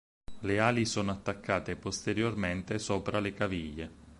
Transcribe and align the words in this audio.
Le 0.39 0.57
ali 0.59 0.85
sono 0.87 1.11
attaccate 1.11 1.75
posteriormente 1.75 2.79
sopra 2.79 3.19
le 3.19 3.35
caviglie. 3.35 3.91